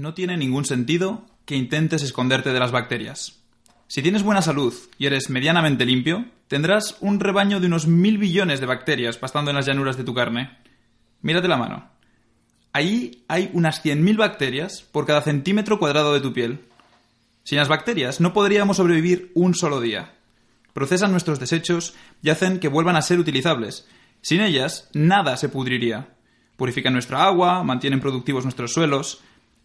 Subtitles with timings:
[0.00, 3.40] no tiene ningún sentido que intentes esconderte de las bacterias.
[3.86, 8.60] Si tienes buena salud y eres medianamente limpio, tendrás un rebaño de unos mil billones
[8.60, 10.58] de bacterias pastando en las llanuras de tu carne.
[11.22, 11.90] Mírate la mano.
[12.72, 16.60] Ahí hay unas 100.000 bacterias por cada centímetro cuadrado de tu piel.
[17.42, 20.14] Sin las bacterias no podríamos sobrevivir un solo día.
[20.72, 23.88] Procesan nuestros desechos y hacen que vuelvan a ser utilizables.
[24.22, 26.14] Sin ellas, nada se pudriría.
[26.56, 29.20] Purifican nuestra agua, mantienen productivos nuestros suelos,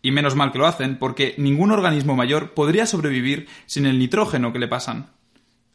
[0.05, 4.53] y menos mal que lo hacen, porque ningún organismo mayor podría sobrevivir sin el nitrógeno
[4.53, 5.09] que le pasan.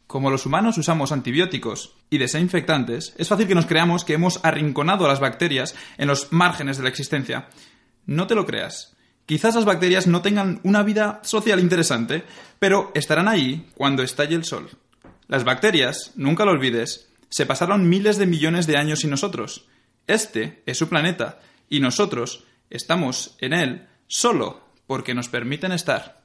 [0.07, 5.03] Como los humanos usamos antibióticos y desinfectantes, es fácil que nos creamos que hemos arrinconado
[5.03, 7.49] a las bacterias en los márgenes de la existencia.
[8.05, 8.95] No te lo creas.
[9.25, 12.23] Quizás las bacterias no tengan una vida social interesante,
[12.57, 14.69] pero estarán ahí cuando estalle el sol.
[15.27, 19.67] Las bacterias, nunca lo olvides, se pasaron miles de millones de años sin nosotros.
[20.07, 26.19] Este es su planeta, y nosotros estamos en él solo porque nos permiten estar.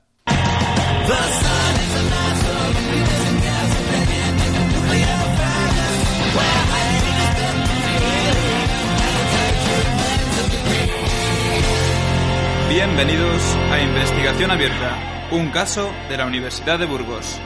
[12.68, 17.40] Bienvenidos a Investigación Abierta, un caso de la Universidad de Burgos.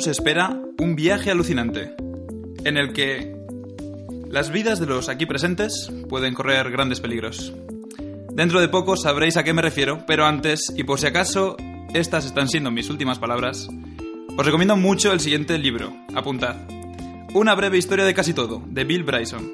[0.00, 1.94] Nos espera un viaje alucinante,
[2.64, 3.36] en el que
[4.30, 7.52] las vidas de los aquí presentes pueden correr grandes peligros.
[8.32, 11.58] Dentro de poco sabréis a qué me refiero, pero antes, y por si acaso
[11.92, 13.68] estas están siendo mis últimas palabras,
[14.38, 15.92] os recomiendo mucho el siguiente libro.
[16.14, 16.56] Apuntad.
[17.34, 19.52] Una breve historia de casi todo, de Bill Bryson.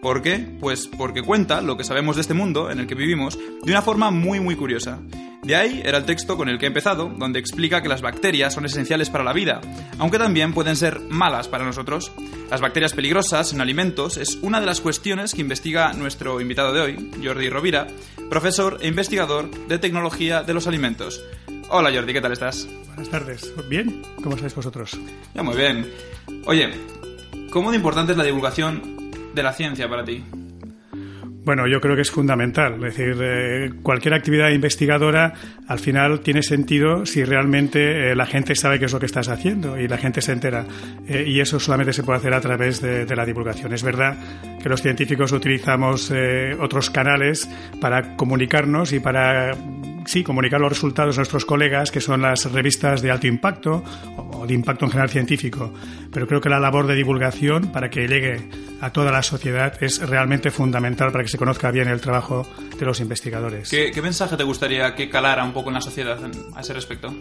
[0.00, 0.56] ¿Por qué?
[0.60, 3.82] Pues porque cuenta lo que sabemos de este mundo en el que vivimos de una
[3.82, 5.00] forma muy muy curiosa.
[5.44, 8.54] De ahí era el texto con el que he empezado, donde explica que las bacterias
[8.54, 9.60] son esenciales para la vida,
[9.98, 12.12] aunque también pueden ser malas para nosotros.
[12.50, 16.80] Las bacterias peligrosas en alimentos es una de las cuestiones que investiga nuestro invitado de
[16.80, 17.86] hoy, Jordi Rovira,
[18.30, 21.22] profesor e investigador de tecnología de los alimentos.
[21.68, 22.66] Hola Jordi, ¿qué tal estás?
[22.86, 23.52] Buenas tardes.
[23.68, 24.00] ¿Bien?
[24.22, 24.98] ¿Cómo estáis vosotros?
[25.34, 25.90] Ya muy bien.
[26.46, 26.70] Oye,
[27.50, 30.24] ¿cómo de importante es la divulgación de la ciencia para ti?
[31.44, 32.74] Bueno, yo creo que es fundamental.
[32.74, 35.34] Es decir, eh, cualquier actividad investigadora
[35.68, 39.28] al final tiene sentido si realmente eh, la gente sabe qué es lo que estás
[39.28, 40.64] haciendo y la gente se entera.
[41.06, 43.74] Eh, y eso solamente se puede hacer a través de, de la divulgación.
[43.74, 44.16] Es verdad
[44.62, 46.12] que los científicos utilizamos
[46.58, 47.48] otros canales
[47.80, 49.52] para comunicarnos y para
[50.06, 53.82] sí, comunicar los resultados a nuestros colegas, que son las revistas de alto impacto
[54.16, 55.72] o de impacto en general científico.
[56.12, 58.48] Pero creo que la labor de divulgación para que llegue
[58.80, 62.46] a toda la sociedad es realmente fundamental para que se conozca bien el trabajo
[62.78, 63.70] de los investigadores.
[63.70, 66.18] ¿Qué, mensaje te gustaría que calara un poco en la sociedad
[66.54, 67.14] a ese respecto?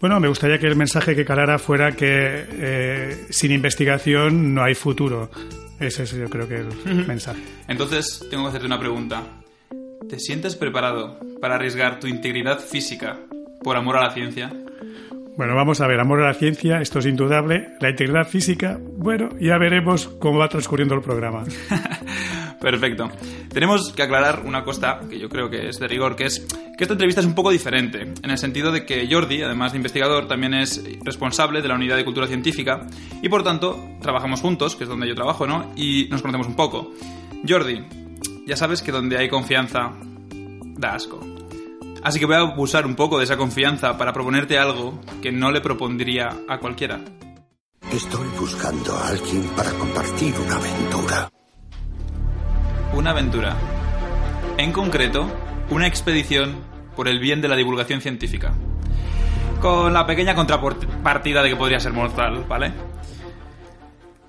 [0.00, 4.74] Bueno, me gustaría que el mensaje que calara fuera que eh, sin investigación no hay
[4.74, 5.30] futuro.
[5.78, 7.40] Ese es yo creo que el mensaje.
[7.68, 9.22] Entonces, tengo que hacerte una pregunta.
[10.08, 13.18] ¿Te sientes preparado para arriesgar tu integridad física
[13.62, 14.52] por amor a la ciencia?
[15.36, 17.68] Bueno, vamos a ver, amor a la ciencia, esto es indudable.
[17.80, 21.44] La integridad física, bueno, ya veremos cómo va transcurriendo el programa.
[22.60, 23.10] Perfecto.
[23.52, 26.46] Tenemos que aclarar una cosa que yo creo que es de rigor, que es
[26.76, 29.78] que esta entrevista es un poco diferente, en el sentido de que Jordi, además de
[29.78, 32.86] investigador, también es responsable de la unidad de cultura científica
[33.22, 35.72] y por tanto trabajamos juntos, que es donde yo trabajo, ¿no?
[35.76, 36.92] Y nos conocemos un poco.
[37.48, 37.84] Jordi,
[38.46, 39.92] ya sabes que donde hay confianza,
[40.76, 41.20] da asco.
[42.02, 45.52] Así que voy a abusar un poco de esa confianza para proponerte algo que no
[45.52, 47.00] le propondría a cualquiera.
[47.92, 51.30] Estoy buscando a alguien para compartir una aventura.
[52.94, 53.56] Una aventura.
[54.58, 55.30] En concreto,
[55.70, 56.56] una expedición
[56.96, 58.52] por el bien de la divulgación científica.
[59.60, 62.72] Con la pequeña contrapartida de que podría ser mortal, ¿vale?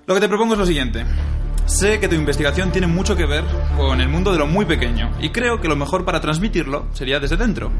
[0.06, 1.04] Lo que te propongo es lo siguiente.
[1.66, 3.42] Sé que tu investigación tiene mucho que ver
[3.76, 7.20] con el mundo de lo muy pequeño y creo que lo mejor para transmitirlo sería
[7.20, 7.70] desde dentro.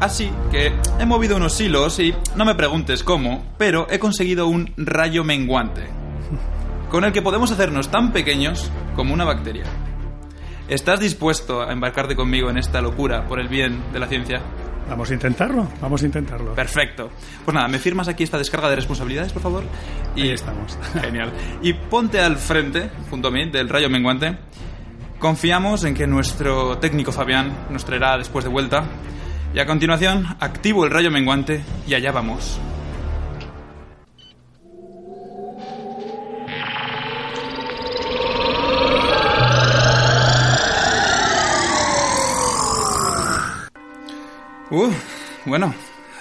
[0.00, 4.72] Así que he movido unos hilos y no me preguntes cómo, pero he conseguido un
[4.76, 5.86] rayo menguante,
[6.90, 9.64] con el que podemos hacernos tan pequeños como una bacteria.
[10.66, 14.42] ¿Estás dispuesto a embarcarte conmigo en esta locura por el bien de la ciencia?
[14.88, 16.54] Vamos a intentarlo, vamos a intentarlo.
[16.54, 17.10] Perfecto.
[17.44, 19.64] Pues nada, ¿me firmas aquí esta descarga de responsabilidades, por favor?
[20.14, 20.78] Y Ahí estamos.
[21.00, 21.32] Genial.
[21.62, 24.36] Y ponte al frente, junto a mí, del rayo menguante.
[25.18, 28.84] Confiamos en que nuestro técnico Fabián nos traerá después de vuelta.
[29.54, 32.60] Y a continuación, activo el rayo menguante y allá vamos.
[44.74, 44.92] Uh,
[45.46, 45.72] bueno,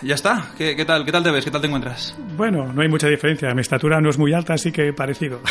[0.02, 0.52] ya está.
[0.58, 1.44] ¿Qué, qué tal, ¿Qué tal te ves?
[1.46, 2.16] ¿Qué tal te encuentras?
[2.38, 3.54] Bueno, no hay mucha diferencia.
[3.54, 5.42] Mi estatura no es muy alta, así que parecido.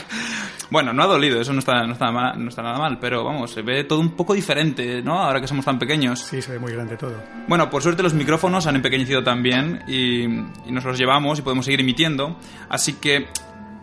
[0.70, 3.24] bueno, no ha dolido, eso no está, no, está mal- no está nada mal, pero
[3.24, 5.18] vamos, se ve todo un poco diferente, ¿no?
[5.18, 6.20] Ahora que somos tan pequeños.
[6.20, 7.14] Sí, se ve muy grande todo.
[7.48, 11.64] Bueno, por suerte los micrófonos han empequeñecido también y, y nos los llevamos y podemos
[11.64, 12.38] seguir emitiendo.
[12.68, 13.28] Así que,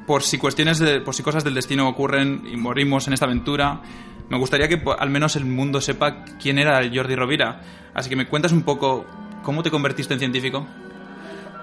[0.08, 3.82] por si cuestiones de, por si cosas del destino ocurren y morimos en esta aventura,
[4.30, 7.62] me gustaría que al menos el mundo sepa quién era Jordi Rovira.
[7.94, 9.06] Así que me cuentas un poco
[9.44, 10.66] cómo te convertiste en científico.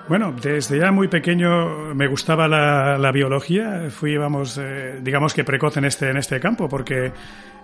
[0.09, 3.89] Bueno, desde ya muy pequeño me gustaba la, la biología.
[3.91, 7.13] Fui, vamos, eh, digamos que precoz en este, en este campo, porque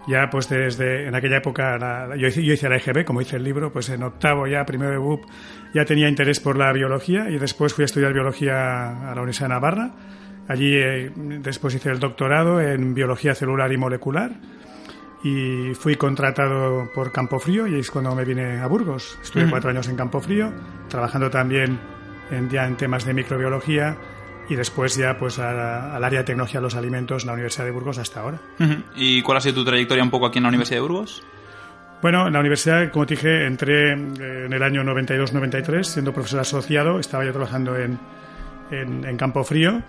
[0.07, 3.37] ya pues desde en aquella época la- yo, hice, yo hice la EGB, como hice
[3.37, 5.25] el libro, pues en octavo ya, primero de BUP,
[5.75, 9.49] ya tenía interés por la biología y después fui a estudiar biología a la Universidad
[9.49, 9.91] de Navarra.
[10.49, 14.33] Allí eh, después hice el doctorado en biología celular y molecular
[15.23, 19.19] y fui contratado por Campofrío y es cuando me vine a Burgos.
[19.23, 19.51] Estuve Ujú.
[19.51, 20.53] cuatro años en Campofrío,
[20.89, 21.79] trabajando también
[22.31, 23.97] en, ya en temas de microbiología
[24.49, 27.71] y después ya pues al área de tecnología de los alimentos en la Universidad de
[27.73, 28.39] Burgos hasta ahora.
[28.97, 31.23] ¿Y cuál ha sido tu trayectoria un poco aquí en la Universidad de Burgos?
[32.01, 36.41] Bueno, en la universidad, como te dije, entré eh, en el año 92-93 siendo profesor
[36.41, 37.99] asociado, estaba yo trabajando en,
[38.71, 39.83] en, en Campofrío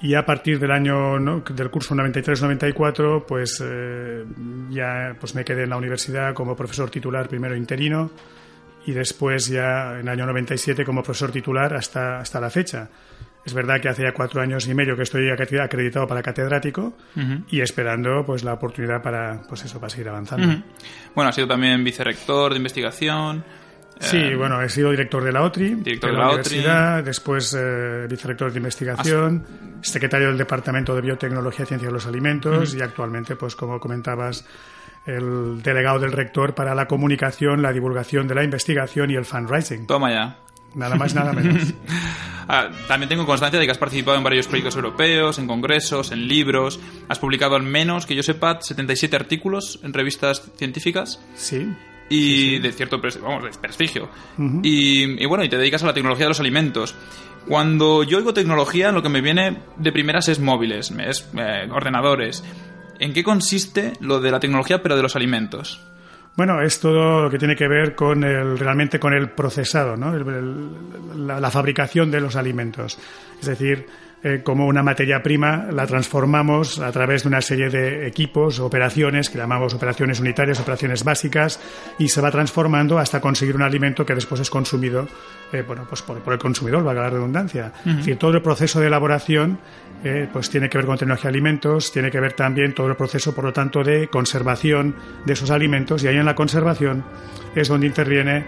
[0.00, 1.40] y a partir del año ¿no?
[1.40, 4.24] del curso 93-94 pues eh,
[4.70, 8.10] ya pues me quedé en la universidad como profesor titular primero interino
[8.86, 12.88] y después ya en el año 97 como profesor titular hasta, hasta la fecha.
[13.44, 16.94] Es verdad que hace ya cuatro años y medio que estoy acre- acreditado para catedrático
[17.50, 20.46] y esperando pues la oportunidad para pues eso para seguir avanzando.
[20.48, 20.62] Ujú.
[21.14, 23.42] Bueno, has sido también vicerrector de investigación.
[24.00, 27.04] Sí, eh, bueno, he sido director de la OTRI, Director de la, OTRI.
[27.04, 29.44] después eh, vicerrector de investigación,
[29.82, 34.46] secretario del Departamento de Biotecnología y Ciencia de los Alimentos y actualmente, pues como comentabas,
[35.06, 39.86] el delegado del rector para la comunicación, la divulgación de la investigación y el fundraising.
[39.86, 40.38] Toma ya.
[40.74, 41.74] Nada más, nada menos.
[42.50, 46.26] Ah, también tengo constancia de que has participado en varios proyectos europeos, en congresos, en
[46.28, 46.80] libros.
[47.06, 51.70] Has publicado al menos, que yo sepa, 77 artículos en revistas científicas Sí.
[52.08, 54.08] Y de cierto vamos, de prestigio.
[54.62, 56.94] y, y bueno, y te dedicas a la tecnología de los alimentos.
[57.46, 62.44] Cuando yo oigo tecnología, lo que me viene de primeras es móviles, es eh, ordenadores.
[62.98, 65.80] ¿En qué consiste lo de la tecnología pero de los alimentos?
[66.36, 70.14] Bueno, es todo lo que tiene que ver con el, realmente con el procesado, ¿no?
[70.14, 72.98] El- el- la, la fabricación de los alimentos.
[73.40, 73.86] Es decir,
[74.22, 79.30] eh, como una materia prima la transformamos a través de una serie de equipos, operaciones,
[79.30, 81.60] que llamamos operaciones unitarias, operaciones básicas,
[81.98, 85.06] y se va transformando hasta conseguir un alimento que después es consumido
[85.52, 87.72] eh, bueno, pues por, por el consumidor, valga la redundancia.
[87.86, 89.58] Es decir, todo el proceso de elaboración
[90.04, 92.96] eh, pues tiene que ver con tecnología de alimentos, tiene que ver también todo el
[92.96, 94.94] proceso, por lo tanto, de conservación
[95.24, 97.04] de esos alimentos, y ahí en la conservación
[97.54, 98.44] es donde interviene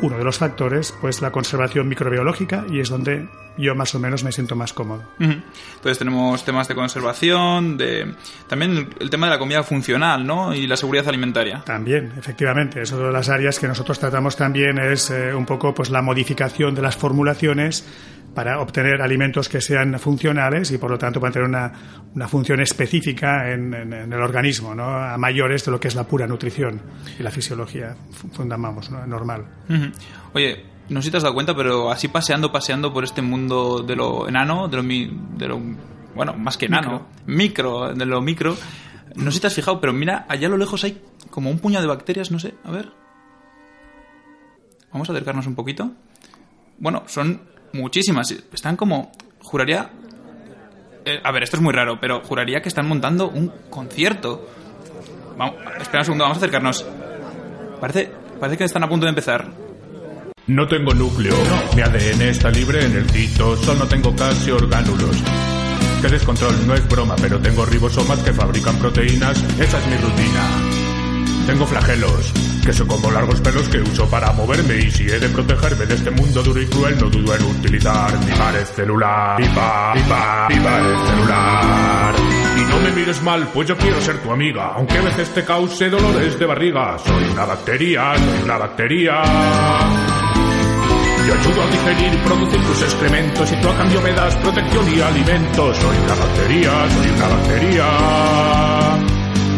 [0.00, 3.28] uno de los factores, pues la conservación microbiológica, y es donde
[3.58, 5.04] yo más o menos me siento más cómodo.
[5.18, 8.14] Entonces tenemos temas de conservación, de
[8.48, 10.54] también el, el tema de la comida funcional, ¿no?
[10.54, 11.62] Y la seguridad alimentaria.
[11.64, 15.74] También, efectivamente, es otra de las áreas que nosotros tratamos también es eh, un poco
[15.74, 17.86] pues la modificación de las formulaciones
[18.34, 21.72] para obtener alimentos que sean funcionales y por lo tanto para tener una,
[22.14, 24.84] una función específica en, en- en el organismo, ¿no?
[24.84, 26.80] a mayores de lo que es la pura nutrición
[27.18, 29.06] y la fisiología, fu- fundamos, ¿no?
[29.06, 29.44] normal.
[30.32, 33.82] Oye, no sé si te has dado cuenta, pero así paseando, paseando por este mundo
[33.82, 35.60] de lo enano, de lo, mi- de lo
[36.14, 37.94] bueno, más que enano, micro.
[37.94, 38.56] de lo micro,
[39.16, 41.58] no sé si te has fijado, pero mira, allá a lo lejos hay como un
[41.58, 42.88] puñado de bacterias, no sé, a ver.
[44.92, 45.90] Vamos a acercarnos un poquito.
[46.78, 47.40] Bueno, son
[47.72, 49.90] muchísimas, están como, juraría...
[51.04, 54.48] eh, a ver, esto es muy raro, pero juraría que están montando un concierto.
[55.36, 56.86] Vamos, espera un segundo, vamos a acercarnos.
[57.80, 59.46] Parece, parece que están a punto de empezar.
[60.46, 61.34] No tengo núcleo,
[61.76, 65.16] mi ADN está libre en el citosol, no tengo casi orgánulos.
[66.00, 70.81] Qué descontrol, no es broma, pero tengo ribosomas que fabrican proteínas, esa es mi rutina.
[71.46, 72.32] Tengo flagelos,
[72.64, 75.94] que son como largos pelos que uso para moverme y si he de protegerme de
[75.94, 80.56] este mundo duro y cruel, no dudo en utilizar mi pared celular, pipa, pipa, mi
[80.56, 82.14] pared celular.
[82.56, 85.44] Y no me mires mal, pues yo quiero ser tu amiga, aunque a veces te
[85.44, 86.96] cause dolores de barriga.
[86.98, 89.22] Soy una bacteria, soy una bacteria.
[91.26, 95.00] Yo ayudo a digerir, producir tus excrementos y tú a cambio me das protección y
[95.00, 95.74] alimento.
[95.74, 97.86] Soy una bacteria, soy una bacteria.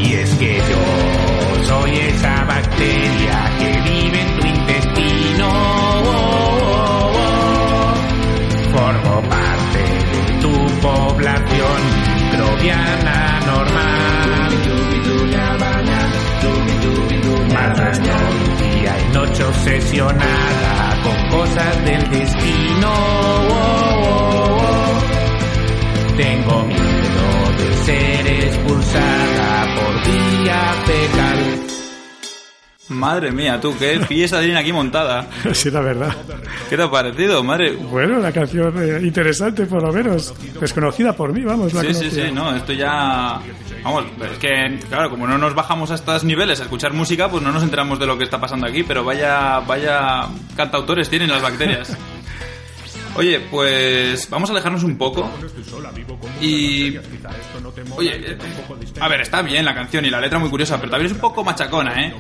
[0.01, 1.34] Y es que yo
[1.67, 5.51] soy esa bacteria que vive en tu intestino.
[8.73, 11.79] Formo parte de tu población
[12.17, 13.95] microbiana normal.
[17.55, 22.93] Más día y noche obsesionada con cosas del destino.
[26.17, 27.27] Tengo miedo
[27.59, 29.94] de ser expulsada por
[30.53, 31.65] fecal.
[32.89, 35.27] Madre mía, tú, qué fiesta tienen aquí montada.
[35.55, 36.15] Sí, la verdad.
[36.69, 37.73] ¿Qué te ha parecido, madre?
[37.77, 40.35] Bueno, una canción eh, interesante, por lo menos.
[40.61, 41.73] Desconocida por mí, vamos.
[41.73, 43.41] La Sí, sí, sí, no, esto ya...
[43.83, 47.43] Vamos, es que, claro, como no nos bajamos a estos niveles a escuchar música, pues
[47.43, 51.43] no nos enteramos de lo que está pasando aquí, pero vaya, vaya cantautores tienen las
[51.43, 51.97] bacterias.
[53.17, 55.31] Oye, pues vamos a alejarnos un poco
[56.41, 56.97] y...
[57.97, 58.39] Oye, eh,
[59.01, 61.21] a ver, está bien la canción y la letra muy curiosa, pero también es un
[61.21, 62.15] poco machacona, ¿eh?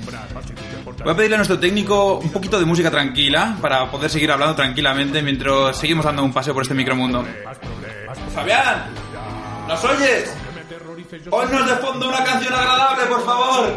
[1.02, 4.54] Voy a pedirle a nuestro técnico un poquito de música tranquila para poder seguir hablando
[4.54, 7.24] tranquilamente mientras seguimos dando un paseo por este micromundo.
[8.34, 8.84] Fabián,
[9.68, 10.32] ¿nos oyes?
[11.28, 13.72] Ponnos de fondo una canción agradable, por favor.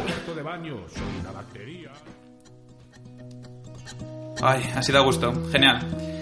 [4.42, 5.34] Ay, así da gusto.
[5.52, 6.17] Genial.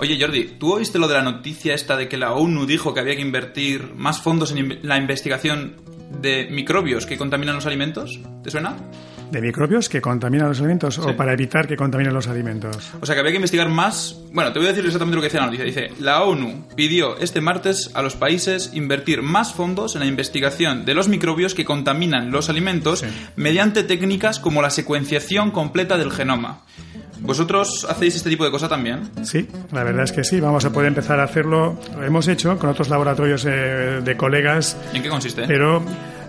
[0.00, 3.00] Oye, Jordi, ¿tú oíste lo de la noticia esta de que la ONU dijo que
[3.00, 5.76] había que invertir más fondos en la investigación
[6.22, 8.18] de microbios que contaminan los alimentos?
[8.42, 8.76] ¿Te suena?
[9.30, 11.02] ¿De microbios que contaminan los alimentos Sí.
[11.04, 12.90] o para evitar que contaminen los alimentos?
[13.00, 14.18] O sea, que había que investigar más.
[14.32, 15.66] Bueno, te voy a decir exactamente lo que decía la noticia.
[15.66, 20.84] Dice: La ONU pidió este martes a los países invertir más fondos en la investigación
[20.86, 23.04] de los microbios que contaminan los alimentos
[23.36, 26.62] mediante técnicas como la secuenciación completa del genoma.
[27.22, 29.00] ¿Vosotros hacéis este tipo de cosas también?
[29.22, 30.40] Sí, la verdad es que sí.
[30.40, 31.78] Vamos a poder empezar a hacerlo.
[31.96, 35.44] Lo hemos hecho con otros laboratorios eh, de colegas ¿Y en qué consiste?
[35.46, 35.82] Pero,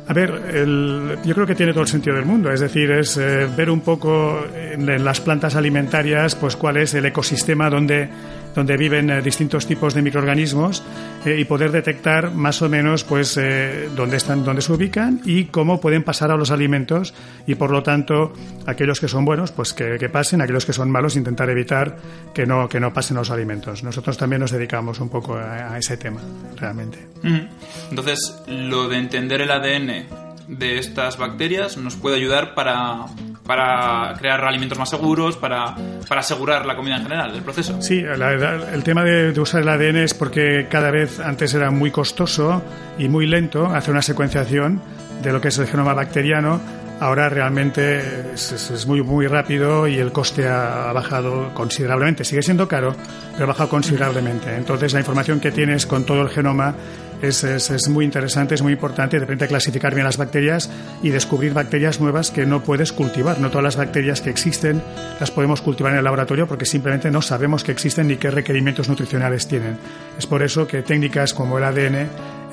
[0.07, 2.51] a ver, el- yo creo que tiene todo el sentido del mundo.
[2.51, 6.93] Es decir, es eh, ver un poco en, en las plantas alimentarias, pues cuál es
[6.93, 8.09] el ecosistema donde,
[8.55, 10.83] donde viven eh, distintos tipos de microorganismos
[11.25, 15.45] eh, y poder detectar más o menos, pues, eh, dónde están, dónde se ubican y
[15.45, 17.13] cómo pueden pasar a los alimentos
[17.47, 18.33] y, por lo tanto,
[18.65, 21.97] aquellos que son buenos, pues que, que pasen, aquellos que son malos, intentar evitar
[22.33, 23.83] que no, que no pasen a los alimentos.
[23.83, 26.21] Nosotros también nos dedicamos un poco a- ese tema,
[26.57, 26.99] realmente.
[27.23, 27.47] Ujú.
[27.89, 30.05] Entonces, lo de entender el ADN
[30.47, 33.05] de estas bacterias nos puede ayudar para,
[33.45, 35.75] para crear alimentos más seguros, para,
[36.07, 37.81] para asegurar la comida en general, el proceso.
[37.81, 42.61] Sí, el tema de, usar el ADN es porque cada vez antes era muy costoso
[42.97, 44.81] y muy lento hacer una secuenciación
[45.21, 46.61] de lo que es el genoma bacteriano.
[46.99, 52.23] Ahora realmente es, muy, muy rápido y el coste ha bajado considerablemente.
[52.23, 52.95] Sigue siendo caro,
[53.33, 54.55] pero ha bajado considerablemente.
[54.55, 56.75] Entonces la información que tienes con todo el genoma
[57.21, 59.17] es, es- muy interesante, es muy importante.
[59.17, 60.69] De repente clasificar bien las bacterias
[61.03, 63.39] y descubrir bacterias nuevas que no puedes cultivar.
[63.39, 64.81] No todas las bacterias que existen
[65.19, 68.89] las podemos cultivar en el laboratorio porque simplemente no sabemos que existen ni qué requerimientos
[68.89, 69.77] nutricionales tienen.
[70.17, 71.95] Es por eso que técnicas como el ADN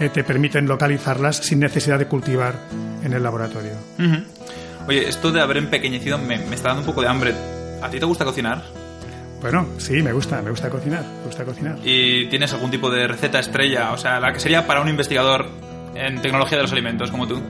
[0.00, 2.54] eh, te permiten localizarlas sin necesidad de cultivar
[3.04, 3.72] en el laboratorio.
[4.86, 7.34] Oye, esto de haber empequeñecido me está dando un poco de hambre.
[7.82, 8.62] ¿A ti te gusta cocinar?
[9.40, 11.76] Bueno, sí, me gusta, me gusta cocinar, me gusta cocinar.
[11.84, 13.92] ¿Y tienes algún tipo de receta estrella?
[13.92, 15.46] O sea, la que sería para un investigador
[15.94, 17.40] en tecnología de los alimentos como tú.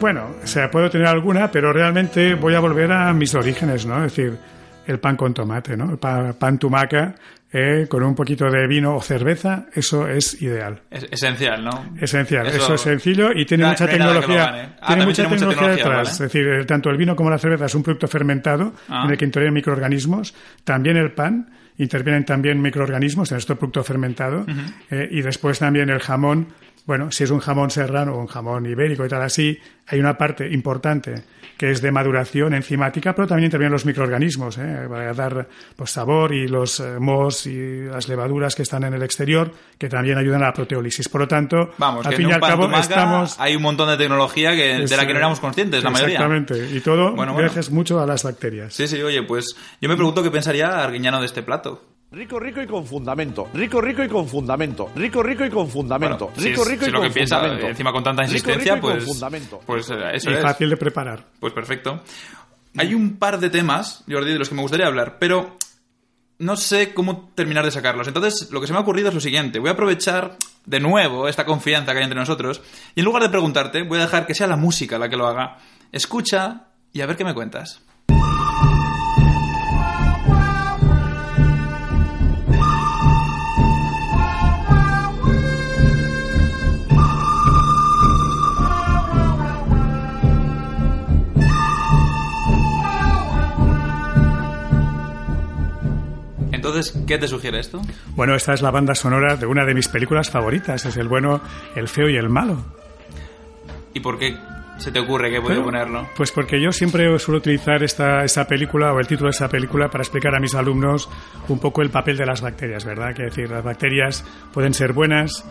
[0.00, 4.04] Bueno, o sea, puedo tener alguna, pero realmente voy a volver a mis orígenes, ¿no?
[4.04, 4.38] Es decir,
[4.86, 5.90] el pan con tomate, ¿no?
[5.90, 7.14] El pa- pan, tumaca
[7.52, 10.82] eh, con un poquito de vino o cerveza, eso es ideal.
[10.90, 11.94] Es esencial, ¿no?
[12.00, 14.74] Esencial, eso, Eso- es sencillo y tiene No- mucha no tecnología.
[14.80, 15.96] Ah, tiene mucha tiene mucha tecnología detrás.
[15.96, 16.10] vale.
[16.10, 19.02] Es decir, tanto el vino como la cerveza es un producto fermentado Ah.
[19.04, 20.34] en el que intervienen microorganismos.
[20.64, 21.48] También el pan
[21.78, 24.44] intervienen también microorganismos en este producto fermentado.
[24.90, 26.48] Eh, y después también el jamón.
[26.86, 30.18] Bueno, si es un jamón serrano o un jamón ibérico y tal así, hay una
[30.18, 31.14] parte importante
[31.56, 34.86] que es de maduración enzimática, pero también intervienen los microorganismos, ¿eh?
[34.88, 39.02] para dar pues, sabor y los eh, mohos y las levaduras que están en el
[39.02, 41.08] exterior, que también ayudan a la proteólisis.
[41.08, 43.36] Por lo tanto, Vamos, al que fin en y al cabo estamos...
[43.38, 46.16] hay un montón de tecnología que, de la que no éramos conscientes, la mayoría.
[46.16, 47.36] Exactamente, y todo Bueno, bueno.
[47.36, 48.74] gracias mucho a las bacterias.
[48.74, 51.93] Sí, sí, oye, pues yo me pregunto qué pensaría Arguiñano de este plato.
[52.14, 53.48] Rico, rico y con fundamento.
[53.52, 54.90] Rico, rico y con fundamento.
[54.94, 56.26] Rico, rico y con fundamento.
[56.26, 57.66] Bueno, si rico, es- rico si y lo con que piensa, fundamento.
[57.68, 59.60] encima con tanta Rico, insistencia, rico y con pues, fundamento.
[59.66, 60.40] pues eh, eso y es.
[60.42, 61.24] fácil de preparar.
[61.40, 62.02] Pues perfecto.
[62.76, 65.56] Hay un par de temas, Jordi, de los que me gustaría hablar, pero
[66.38, 68.08] no sé cómo terminar de sacarlos.
[68.08, 69.58] Entonces, lo que se me ha ocurrido es lo siguiente.
[69.60, 72.62] Voy a aprovechar de nuevo esta confianza que hay entre nosotros
[72.94, 75.26] y en lugar de preguntarte, voy a dejar que sea la música la que lo
[75.26, 75.58] haga.
[75.92, 77.80] Escucha y a ver qué me cuentas.
[96.74, 97.80] Entonces, ¿qué te sugiere esto?
[98.16, 101.40] Bueno, esta es la banda sonora de una de mis películas favoritas, es El bueno,
[101.76, 102.64] el feo y el malo.
[103.92, 104.36] ¿Y por qué
[104.78, 106.08] se te ocurre que he podido ponerlo?
[106.16, 109.88] Pues porque yo siempre suelo utilizar esta, esta película o el título de esa película
[109.88, 111.08] para explicar a mis alumnos
[111.46, 113.14] un poco el papel de las bacterias, ¿verdad?
[113.14, 115.44] Que decir, las bacterias pueden ser buenas,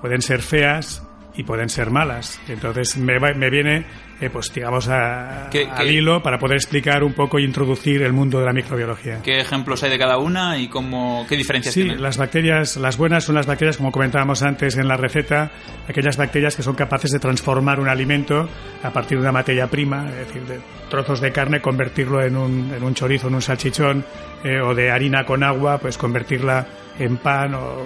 [0.00, 1.04] pueden ser feas
[1.34, 2.40] y pueden ser malas.
[2.46, 3.84] Entonces me, me viene,
[4.20, 8.02] eh, pues digamos, a- ¿Qué- al qué- hilo para poder explicar un poco y introducir
[8.02, 9.20] el mundo de la microbiología.
[9.22, 12.02] ¿Qué ejemplos hay de cada una y cómo, qué diferencias Sí, tienen?
[12.02, 15.50] las bacterias, las buenas son las bacterias, como comentábamos antes en la receta,
[15.88, 18.48] aquellas bacterias que son capaces de transformar un alimento
[18.82, 20.58] a partir de una materia prima, es decir, de
[20.90, 24.04] trozos de carne, convertirlo en un, en un chorizo, en un salchichón,
[24.44, 26.66] eh, o de harina con agua, pues convertirla
[26.98, 27.76] en pan o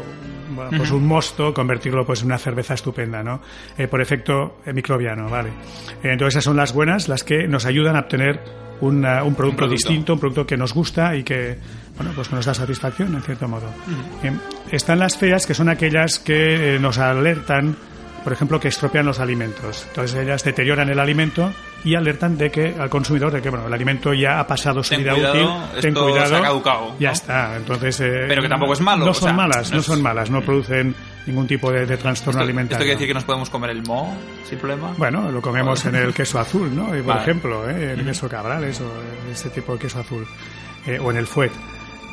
[0.55, 3.41] bueno, pues un mosto, convertirlo pues en una cerveza estupenda, ¿no?
[3.79, 5.49] Eh, por efecto eh, microbiano, ¿vale?
[6.03, 8.41] Eh, entonces esas son las buenas, las que nos ayudan a obtener
[8.83, 9.89] una- un producto producto.
[9.89, 11.57] distinto un producto que nos gusta y que
[11.97, 13.67] bueno pues que nos da satisfacción en cierto modo
[14.25, 14.33] Eh,
[14.73, 17.77] están las feas que son aquellas que eh, nos alertan
[18.23, 21.53] por ejemplo que estropean los alimentos entonces ellas deterioran el alimento
[21.85, 24.91] y alertan de que al consumidor de que bueno el alimento ya ha pasado su
[24.91, 28.43] Ten vida cuidado, útil ten esto cuidado se ha caducado, ya está entonces eh, Pero
[28.43, 30.95] que tampoco es malo, no son sea, malas no no es- son malas no producen
[31.27, 33.83] ningún tipo de, de trastorno ¿Esto, alimentario ¿Esto quiere decir que nos podemos comer el
[33.85, 34.13] moho
[34.49, 34.93] sin problema?
[34.97, 36.87] bueno, lo comemos en el queso azul, ¿no?
[36.89, 37.21] Por Vale.
[37.23, 37.93] ejemplo, ¿eh?
[37.93, 38.91] el queso cabrales o
[39.31, 40.27] ese tipo de queso azul.
[40.87, 41.53] Eh, o en el fuet.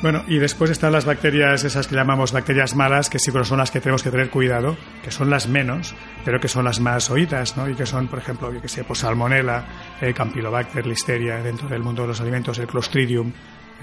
[0.02, 3.58] Bueno, y después están las bacterias, esas que llamamos bacterias malas, que sí que son
[3.58, 7.10] las que tenemos que tener cuidado, que son las menos, pero que son las más
[7.10, 7.70] oídas, ¿no?
[7.70, 11.84] Y que son, por ejemplo, yo que sé, pues salmonella, eh, campylobacter, listeria, dentro del
[11.84, 13.34] mundo de los alimentos, el clostridium,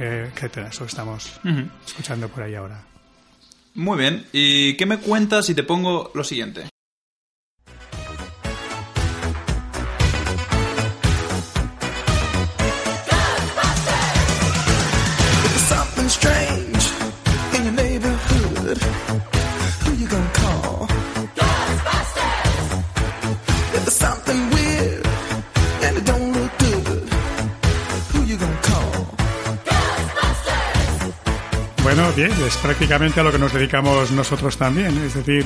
[0.01, 0.69] eh, etcétera.
[0.69, 1.39] Eso estamos
[1.87, 2.83] escuchando por ahí ahora.
[3.75, 4.25] Muy bien.
[4.33, 6.71] ¿Y qué me cuentas si te pongo lo siguiente?
[32.17, 35.45] Bien, es prácticamente a lo que nos dedicamos nosotros también, es decir,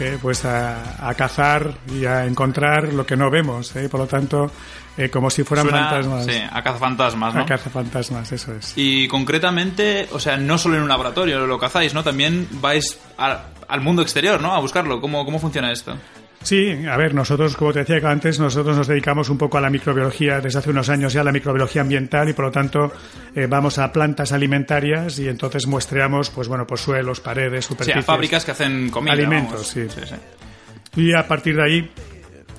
[0.00, 3.88] eh, pues a, a cazar y a encontrar lo que no vemos, ¿eh?
[3.88, 4.50] por lo tanto,
[4.96, 6.26] eh, como si fueran Suena- fantasmas.
[6.26, 7.40] Sí, a cazafantasmas, ¿no?
[7.42, 8.72] A cazafantasmas, eso es.
[8.76, 12.02] Y concretamente, o sea, no solo en un laboratorio lo cazáis, ¿no?
[12.04, 14.54] También vais al, al mundo exterior, ¿no?
[14.54, 15.00] A buscarlo.
[15.00, 15.96] ¿Cómo, cómo funciona esto?
[16.44, 19.70] Sí, a ver, nosotros, como te decía antes, nosotros nos dedicamos un poco a la
[19.70, 22.92] microbiología desde hace unos años ya, a la microbiología ambiental y por lo tanto
[23.34, 28.04] eh, vamos a plantas alimentarias y entonces muestreamos, pues bueno, pues suelos, paredes, Sí, superficies.
[28.04, 29.14] a fábricas que hacen comida.
[29.14, 29.86] Alimentos, sí.
[29.88, 31.00] sí.
[31.00, 31.90] Y a partir de ahí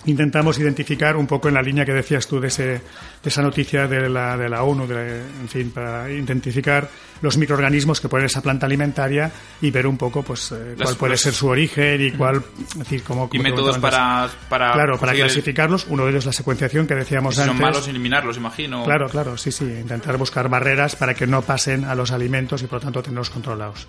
[0.08, 2.82] intentamos identificar un poco en la línea que decías tú de, ese, de
[3.24, 6.90] esa noticia de la, de la ONU, de, en fin, para identificar
[7.22, 10.98] los microorganismos que ponen esa planta alimentaria y ver un poco pues eh, Las- cuál
[10.98, 15.14] puede ser su origen y cuál, es decir, cómo, Y métodos para, para Claro, para
[15.14, 17.62] el- clasificarlos, uno de ellos la secuenciación que decíamos Si son antes.
[17.64, 18.84] malos, eliminarlos, imagino.
[18.84, 22.66] Claro, claro, sí, sí, intentar buscar barreras para que no pasen a los alimentos y
[22.68, 23.88] por lo tanto tenerlos controlados.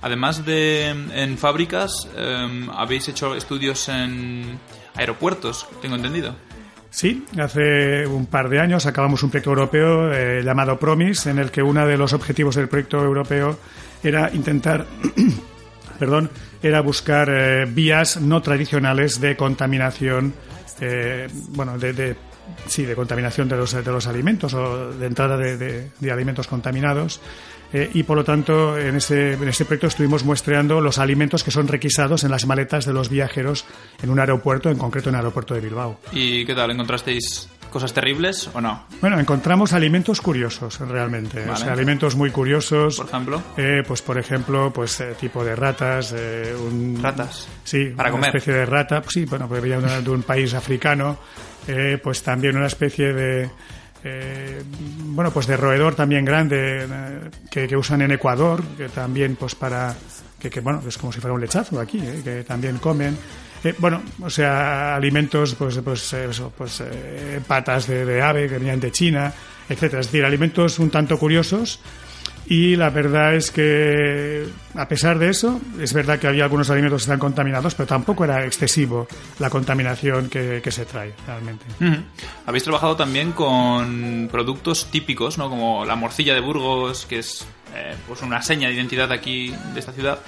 [0.00, 4.58] Además de en fábricas, eh, habéis hecho estudios en
[4.94, 6.34] aeropuertos, tengo entendido.
[6.90, 11.50] Sí, hace un par de años acabamos un proyecto europeo eh, llamado PROMIS, en el
[11.50, 13.58] que uno de los objetivos del proyecto europeo
[14.02, 14.86] era intentar,
[15.98, 16.30] perdón,
[16.62, 20.34] era buscar eh, vías no tradicionales de contaminación,
[20.80, 22.16] eh, bueno, de, de-
[22.68, 26.46] sí, de contaminación de los, de los alimentos o de entrada de, de- de alimentos
[26.46, 27.20] contaminados.
[27.76, 31.50] Eh, y por lo tanto, en ese, en ese proyecto estuvimos muestreando los alimentos que
[31.50, 33.64] son requisados en las maletas de los viajeros
[34.00, 35.98] en un aeropuerto, en concreto en el aeropuerto de Bilbao.
[36.12, 36.70] ¿Y qué tal?
[36.70, 38.84] ¿Encontrasteis cosas terribles o no?
[39.00, 42.96] Bueno, encontramos alimentos curiosos realmente, o sea, alimentos muy curiosos.
[42.98, 43.42] Por ejemplo.
[43.56, 47.48] Eh, pues por ejemplo, pues eh, tipo de ratas, eh, un Ratas.
[47.64, 48.28] sí, Para una comer.
[48.36, 51.18] especie de rata, pues sí, bueno, pues de un país africano,
[51.66, 53.50] eh, pues también una especie de
[54.04, 54.62] eh,
[55.06, 59.54] bueno, pues de roedor también grande eh, que, que usan en Ecuador, que también pues
[59.54, 59.94] para
[60.38, 63.16] que, bueno, es como si fuera un lechazo aquí, eh, que también comen.
[63.64, 66.82] Eh, bueno, o sea, alimentos, pues, pues, eso, pues
[67.46, 69.32] patas de, de ave que venían de China,
[69.66, 70.00] etcétera.
[70.00, 71.80] Es decir, alimentos un tanto curiosos.
[72.46, 77.02] Y la verdad es que, a pesar de eso, es verdad que había algunos alimentos
[77.02, 81.64] que están contaminados, pero tampoco era excesivo la contaminación que, que se trae realmente.
[81.80, 82.02] Ujú.
[82.46, 85.48] Habéis trabajado también con productos típicos, ¿no?
[85.48, 89.80] Como la morcilla de Burgos, que es eh, pues una seña de identidad aquí de
[89.80, 90.20] esta ciudad.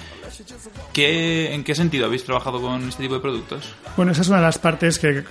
[0.92, 3.74] ¿Qué, ¿En qué sentido habéis trabajado con este tipo de productos?
[3.96, 5.22] Bueno, esa es una de las partes que,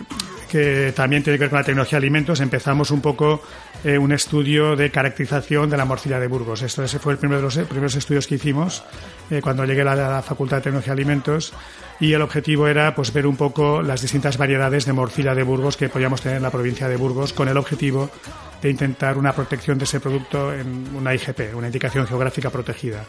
[0.50, 2.40] que también tiene que ver con la tecnología de alimentos.
[2.40, 3.42] Empezamos un poco
[3.86, 6.62] eh, un estudio de caracterización de la morcilla de Burgos.
[6.64, 8.84] Esto ese fue el primero de los eh, primeros estudios que hicimos
[9.30, 11.54] eh, cuando llegué a la, a la Facultad de Tecnología de Alimentos
[12.00, 15.78] y el objetivo era pues ver un poco las distintas variedades de morcilla de Burgos
[15.78, 18.10] que podíamos tener en la provincia de Burgos con el objetivo
[18.62, 23.04] de intentar una protección de ese producto en una IGP, una indicación geográfica protegida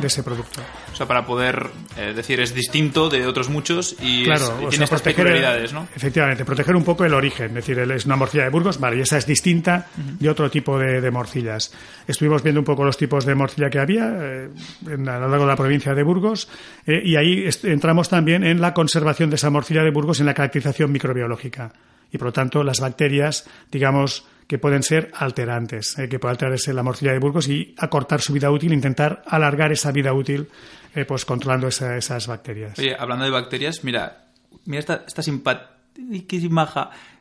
[0.00, 0.62] de ese producto.
[0.92, 1.66] O sea, para poder
[1.98, 5.02] eh, decir es distinto de otros muchos y, es- Claro, y o tiene sea, estas
[5.02, 5.86] peculiaridades, ¿no?
[5.94, 7.48] Efectivamente, proteger un poco el origen.
[7.48, 10.78] Es decir, es una morcilla de Burgos, vale, y esa es distinta de otro tipo
[10.78, 11.72] de, de morcillas.
[12.06, 14.50] Estuvimos viendo un poco los tipos de morcilla que había eh,
[14.88, 16.48] en- a lo largo de la provincia de Burgos
[16.86, 20.26] eh, y ahí entramos también en la conservación de esa morcilla de Burgos y en
[20.26, 21.72] la caracterización microbiológica.
[22.12, 26.72] Y por lo tanto, las bacterias, digamos, que pueden ser alterantes, eh, que puede alterarse
[26.72, 30.48] la morcilla de Burgos y acortar su vida útil, intentar alargar esa vida útil,
[30.94, 32.78] eh, pues controlando esa- esas bacterias.
[32.78, 34.26] Oye, hablando de bacterias, mira,
[34.66, 35.70] mira esta, esta simpática,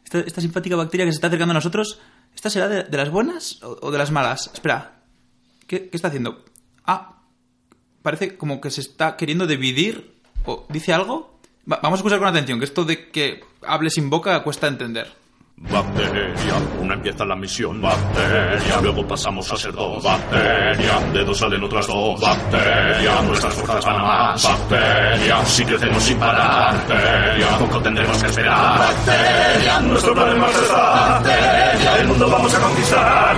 [0.03, 1.99] esta, esta simpática bacteria que se está acercando a nosotros,
[2.43, 4.51] ¿esta será de, las buenas o, de las malas?
[4.53, 4.95] Espera,
[5.65, 6.43] ¿qué, está haciendo?
[6.85, 7.21] Ah,
[8.01, 11.39] parece como que se está queriendo dividir o dice algo.
[11.71, 15.13] Va- vamos a escuchar con atención, que esto de que hable sin boca cuesta entender.
[15.55, 17.81] Bacteria, una empieza la misión.
[17.81, 20.03] Bacteria, luego pasamos a ser dos.
[20.03, 22.19] Bacteria, de dos salen otras dos.
[22.19, 24.43] Bacteria, nuestras fuerzas van a más.
[24.43, 26.73] Bacteria, si crecemos sin parar.
[26.73, 28.79] Bacteria, poco tendremos que esperar.
[28.79, 31.09] Bacteria, nuestro plan marcha está.
[31.09, 33.37] Bacteria, el mundo vamos a conquistar.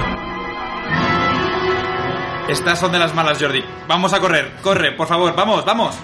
[2.47, 3.63] Estas son de las malas, Jordi.
[3.87, 5.95] Vamos a correr, corre, por favor, vamos, vamos.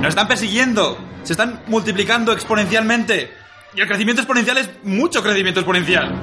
[0.00, 1.15] Nos están persiguiendo.
[1.26, 3.34] Se están multiplicando exponencialmente.
[3.74, 6.14] Y el crecimiento exponencial es mucho crecimiento exponencial.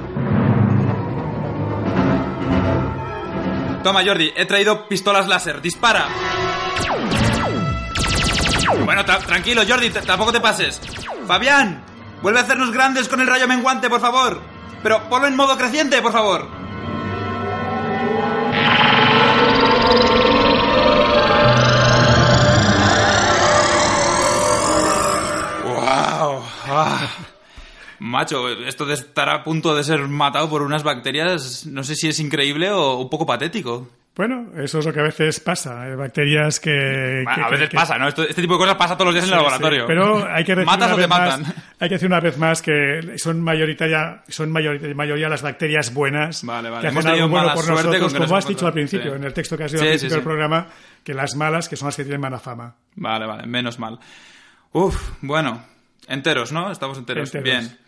[3.82, 5.60] Toma, Jordi, he traído pistolas láser.
[5.60, 6.06] Dispara.
[8.84, 10.80] Bueno, tra- tranquilo, Jordi, tampoco te pases.
[11.26, 11.84] Fabián,
[12.22, 14.40] vuelve a hacernos grandes con el rayo menguante, por favor.
[14.82, 16.48] Pero ponlo en modo creciente, por favor.
[26.68, 27.08] Ah.
[28.00, 32.08] Macho, esto de estar a punto de ser matado por unas bacterias, no sé si
[32.08, 33.88] es increíble o un poco patético.
[34.16, 35.82] Bueno, eso es lo que a veces pasa.
[35.82, 37.22] Hay bacterias que.
[37.24, 38.06] Bueno, que- a veces que- pasa, ¿no?
[38.06, 39.80] Esto- este tipo de cosas pasa todos los días en el laboratorio.
[39.82, 41.42] sí, pero hay que decir ¿Matas una o te vez matan?
[41.42, 45.92] más, hay que decir una vez más que son mayoritaria, son mayoritaria, mayoría las bacterias
[45.92, 46.82] buenas Vale, vale.
[46.82, 49.16] que Hemos hacen algo bueno por nosotros, con como has dicho al principio, Sí.
[49.16, 50.66] en el texto que has sido al principio del programa,
[51.02, 52.74] que las malas, que son las que tienen mala fama.
[52.94, 53.98] Vale, vale, menos mal.
[54.72, 55.60] Uf, bueno,
[56.08, 56.70] enteros, ¿no?
[56.70, 57.34] Estamos enteros.
[57.34, 57.44] Enteros.
[57.64, 57.78] Bien.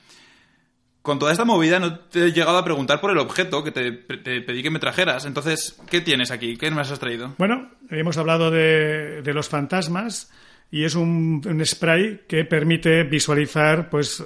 [1.02, 3.92] Con toda esta movida no te he llegado a preguntar por el objeto que te,
[3.92, 5.24] te pedí que me trajeras.
[5.24, 6.57] Entonces, ¿qué tienes aquí?
[6.57, 7.33] ¿Qué me has traído?
[7.38, 10.33] Bueno, hemos hablado de, de los fantasmas
[10.68, 14.24] y es un, un spray que permite visualizar pues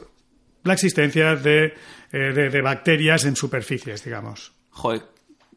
[0.64, 1.74] la existencia de,
[2.12, 4.52] eh, de- de bacterias en superficies, digamos.
[4.70, 5.02] Joder,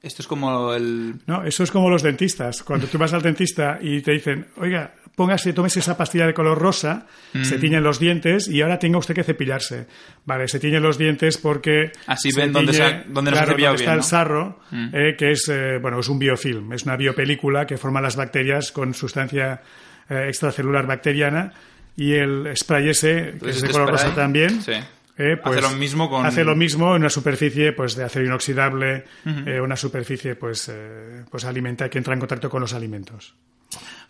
[0.01, 1.21] esto es como el...
[1.25, 2.63] No, eso es como los dentistas.
[2.63, 6.57] Cuando tú vas al dentista y te dicen, oiga, póngase, tómese esa pastilla de color
[6.57, 7.43] rosa, Mm.
[7.43, 9.85] se tiñen los dientes y ahora tenga usted que cepillarse.
[10.25, 11.91] Vale, se tiñen los dientes porque...
[12.07, 13.97] Así ven dónde se ha- dónde bien, está ¿no?
[13.97, 14.89] el sarro, Mm.
[14.93, 18.71] eh, que es, eh, bueno, es un biofilm, es una biopelícula que forman las bacterias
[18.71, 19.61] con sustancia
[20.09, 21.53] eh, extracelular bacteriana
[21.95, 24.73] y el spray ese, que Entonces, es de este color rosa también, sí.
[25.17, 28.25] eh, pues, Hace lo mismo con- hace lo mismo en una superficie pues de acero
[28.25, 29.05] inoxidable,
[29.45, 33.33] eh, una superficie pues, eh, pues alimenta que entra en contacto con los alimentos.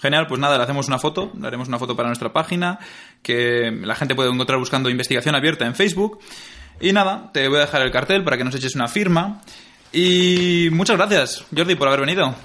[0.04, 2.78] Genial, pues nada, le hacemos una foto, le haremos una foto para nuestra página,
[3.22, 6.20] que la gente puede encontrar buscando investigación abierta en Facebook.
[6.82, 9.42] Y nada, te voy a dejar el cartel para que nos eches una firma.
[9.94, 12.36] Y muchas gracias, Jordi, por haber venido.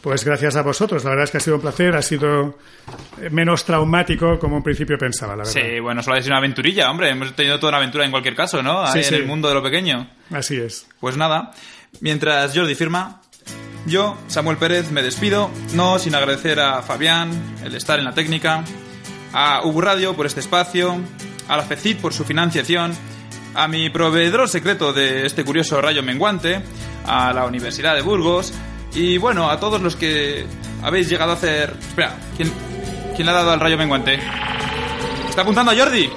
[0.00, 2.56] Pues gracias a vosotros, la verdad es que ha sido un placer, ha sido
[3.20, 5.52] eh, menos traumático como en principio pensaba, la verdad.
[5.52, 7.10] Sí, bueno, solo ha sido una aventurilla, hombre.
[7.10, 8.80] Hemos tenido toda una aventura en cualquier caso, ¿no?
[8.86, 9.14] Ahí Sí, en sí.
[9.16, 10.08] el mundo de lo pequeño.
[10.30, 10.86] Así es.
[11.00, 11.50] Pues nada,
[12.00, 13.22] mientras Jordi firma,
[13.86, 17.30] yo, Samuel Pérez, me despido, no sin agradecer a Fabián
[17.64, 18.64] el estar en la técnica,
[19.32, 20.96] a Ubu Radio por este espacio,
[21.48, 22.92] a la FECIT por su financiación,
[23.54, 26.62] a mi proveedor secreto de este curioso rayo menguante,
[27.06, 28.52] a la Universidad de Burgos
[28.94, 30.46] y bueno, a todos los que
[30.82, 31.74] habéis llegado a hacer...
[31.80, 32.52] Espera, ¿quién,
[33.16, 34.18] quién le ha dado al rayo menguante?
[35.28, 36.10] ¿Está apuntando a Jordi?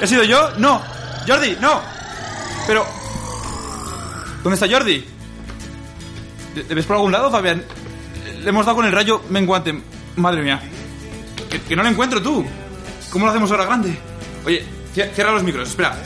[0.00, 0.50] ¿He sido yo?
[0.58, 0.82] No.
[1.26, 1.80] Jordi, no.
[2.66, 2.86] Pero...
[4.42, 5.04] ¿Dónde está Jordi?
[6.54, 7.62] ¿Le le ves por algún lado, Fabián?
[8.42, 9.80] Le hemos dado con el rayo menguante.
[10.16, 10.60] Madre mía.
[11.68, 12.44] Que, no lo encuentro tú.
[13.10, 13.96] ¿Cómo lo hacemos ahora grande?
[14.44, 15.96] Oye, cie- cierra los micros, espera.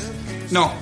[0.50, 0.72] No.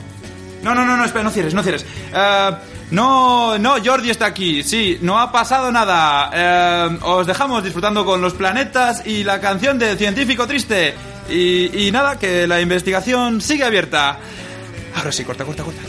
[0.63, 1.87] No, no, no, no, espera, no cierres, no cierres.
[2.13, 2.59] Ah,
[2.91, 4.63] No, no, Jordi está aquí.
[4.65, 6.31] Sí, no ha pasado nada.
[6.35, 10.95] Eh, os dejamos disfrutando con los planetas y la canción del científico triste.
[11.31, 14.19] Y, y nada, que la investigación sigue abierta.
[14.97, 15.81] Ahora sí, corta, corta, corta.